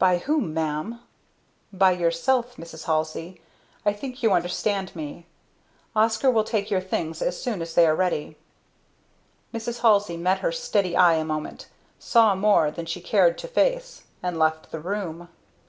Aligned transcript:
"By 0.00 0.18
whom, 0.18 0.52
Ma'am?" 0.52 0.98
"By 1.72 1.92
yourself, 1.92 2.56
Mrs. 2.56 2.86
Halsey 2.86 3.40
I 3.86 3.92
think 3.92 4.20
you 4.20 4.32
understand 4.32 4.96
me. 4.96 5.26
Oscar 5.94 6.28
will 6.28 6.42
take 6.42 6.72
your 6.72 6.80
things 6.80 7.22
as 7.22 7.40
soon 7.40 7.62
as 7.62 7.76
they 7.76 7.86
are 7.86 7.94
ready." 7.94 8.36
Mrs. 9.54 9.82
Halsey 9.82 10.16
met 10.16 10.40
her 10.40 10.50
steady 10.50 10.96
eye 10.96 11.14
a 11.14 11.24
moment 11.24 11.68
saw 12.00 12.34
more 12.34 12.72
than 12.72 12.86
she 12.86 13.00
cared 13.00 13.38
to 13.38 13.46
face 13.46 14.02
and 14.24 14.40
left 14.40 14.72
the 14.72 14.80
room. 14.80 15.28